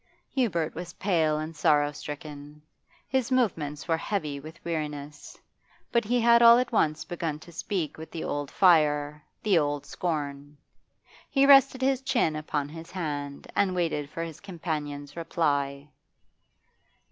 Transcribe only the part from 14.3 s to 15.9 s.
companion's reply.